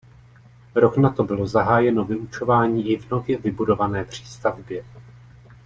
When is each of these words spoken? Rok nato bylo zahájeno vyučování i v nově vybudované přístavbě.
Rok 0.75 0.97
nato 0.97 1.23
bylo 1.23 1.47
zahájeno 1.47 2.03
vyučování 2.03 2.89
i 2.91 2.97
v 2.97 3.09
nově 3.11 3.37
vybudované 3.37 4.05
přístavbě. 4.05 4.85